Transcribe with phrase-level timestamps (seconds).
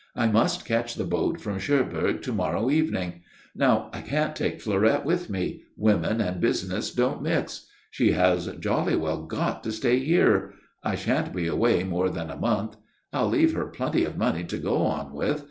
[0.15, 3.21] I must catch the boat from Cherbourg to morrow evening.
[3.55, 5.61] Now, I can't take Fleurette with me.
[5.77, 7.67] Women and business don't mix.
[7.91, 10.55] She has jolly well got to stay here.
[10.83, 12.77] I sha'n't be away more than a month.
[13.13, 15.39] I'll leave her plenty of money to go on with.